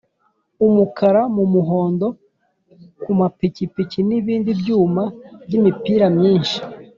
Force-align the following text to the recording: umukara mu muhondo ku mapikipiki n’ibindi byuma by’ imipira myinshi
umukara 0.65 1.21
mu 1.35 1.43
muhondo 1.53 2.07
ku 3.01 3.11
mapikipiki 3.19 3.99
n’ibindi 4.09 4.51
byuma 4.59 5.03
by’ 5.45 5.53
imipira 5.59 6.05
myinshi 6.17 6.57